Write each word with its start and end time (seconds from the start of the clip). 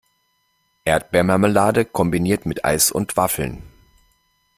Erdbeermarmelade 0.83 1.85
kombiniert 1.85 2.47
mit 2.47 2.65
Eis 2.65 2.89
und 2.91 3.17
Waffeln. 3.17 3.61